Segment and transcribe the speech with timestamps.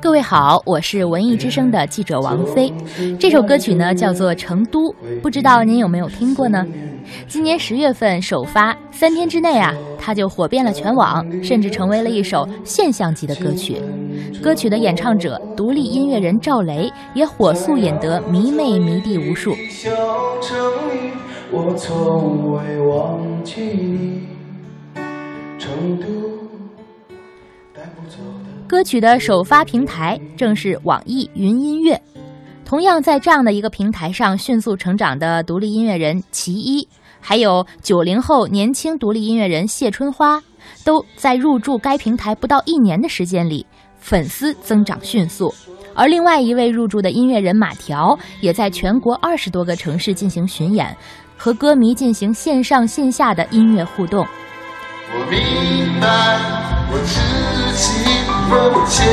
[0.00, 2.72] 各位好，我是文艺之声的记者王菲。
[3.18, 6.64] 这首歌曲呢叫做《成都》，不知道您有没有听过呢？
[7.26, 13.82] 今年十月份首发，三天之内啊，它就火遍了全网，甚至成为了一首现象级的歌曲。
[14.40, 19.52] 歌曲的演唱者独立音乐人赵雷也火速引得迷妹迷弟无数
[21.50, 24.22] 我从未忘记。
[25.58, 26.37] 成都。
[28.66, 32.00] 歌曲的首发平台正是网易云音乐。
[32.64, 36.86] 同样在这样的一个平台上迅速成长的独立音乐人齐一，
[37.18, 40.42] 还有九零后年轻独立音乐人谢春花，
[40.84, 43.66] 都在入驻该平台不到一年的时间里，
[43.96, 45.50] 粉丝增长迅速。
[45.94, 50.94] 而另外一位入驻的音乐人马条，也在全国二十多个城市进行巡演，
[51.38, 54.26] 和歌迷进行线上线下的音乐互动。
[55.10, 56.38] 我明白，
[56.92, 57.47] 我
[58.48, 58.54] 自
[58.86, 59.04] 己。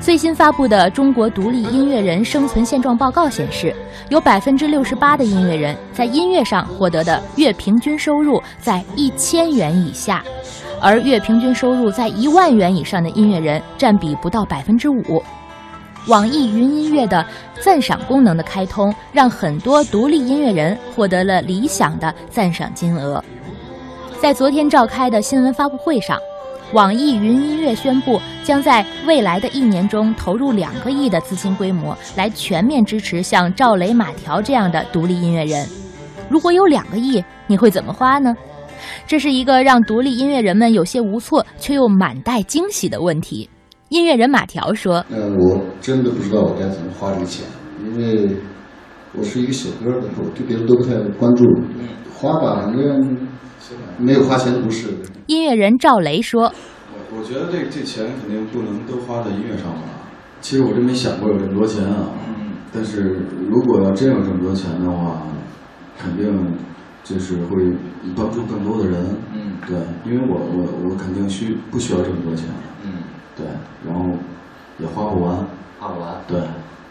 [0.00, 3.74] 最新发布的《中国独立音乐人生存现状报告》显示，
[4.10, 10.22] 有百分之六十八的音乐人在音乐上获得的月平均收入在一千元以下，
[10.80, 15.22] 而月平均收入在一万元以上的音乐人占比不到百分之五。
[16.06, 17.24] 网易云音乐的
[17.60, 23.22] 赞赏功能的开通，让很多独立音乐人获得了理想的赞赏金额。
[24.20, 26.18] 在昨天召开的新闻发布会上，
[26.74, 35.66] 网易云音乐宣布，将在未来的一年中投入两个亿的资金规模，来全面支持像赵雷、马条这样的独立音乐人。
[36.28, 38.36] 如果有两个亿，你会怎么花呢？
[39.06, 43.48] 这是一个让独立音乐人们有些无措，却又满带惊喜的问题。
[43.90, 47.46] 音乐人马条说：“嗯，我真的不知道我该怎么花这个钱，
[47.84, 48.36] 因为
[49.12, 51.44] 我是一个写歌的，我对别人都不太关注。
[52.14, 53.28] 花吧，反正
[53.98, 54.88] 没有花钱的不是。”
[55.26, 56.52] 音乐人赵雷说
[56.92, 59.82] ：“我我觉得这这钱肯定不能都花在音乐上吧。
[60.40, 62.10] 其实我真没想过有这么多钱啊。
[62.72, 65.22] 但是如果要真有这么多钱的话，
[65.96, 66.52] 肯定
[67.04, 67.64] 就是会
[68.16, 69.16] 帮助更多的人。
[69.32, 72.46] 嗯，对，因为我我我肯定需不需要这么多钱。”
[72.82, 72.90] 对，
[73.86, 74.10] 然后
[74.78, 75.36] 也花不完，
[75.78, 76.20] 花不完。
[76.26, 76.40] 对，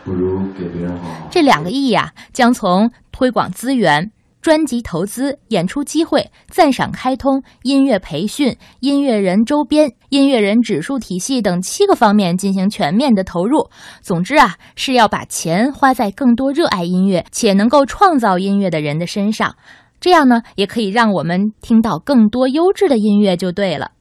[0.04, 1.10] 不如给别人花。
[1.32, 4.12] 这两个亿呀，将从推广资源、
[4.42, 13.70] 专辑投资、演出机会、赞赏开通、音乐培训、音乐人周边、音乐人指数体系等七个方面进行全面的投入。
[14.02, 19.56] 总之啊，是要把钱花在更多热爱音乐且能够创造音乐的人的身上。
[20.00, 23.92] 这样呢，也可以让我们听到更多优质的音乐，就对了。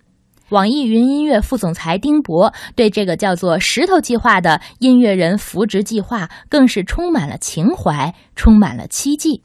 [0.53, 9.43] 网易云音乐副总裁丁博对这个叫做“石头计划”的音乐人扶植计划，更是充满了情怀，充满了期冀。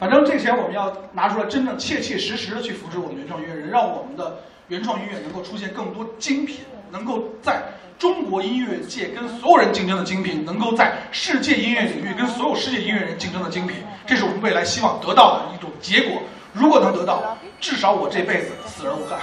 [0.00, 4.36] 反正这钱我们要拿出来，真正切切实实的去扶持我们原创音乐人，让我们的
[4.66, 6.56] 原创音乐能够出现更多精品，
[6.90, 7.62] 能够在
[7.96, 16.20] 中国音乐界跟所有人竞争的精品，能够在世界音乐领域跟所有世界音乐人竞争的精品，这是我们未来希望得到的一种结果。
[16.52, 19.20] 如果能得到，至少我这辈子死而无憾。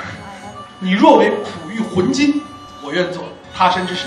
[0.85, 2.39] 你若为璞玉浑金，
[2.83, 3.23] 我愿做
[3.55, 4.05] 他山之石。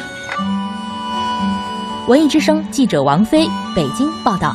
[2.06, 4.54] 文艺之声记者王菲北京报道。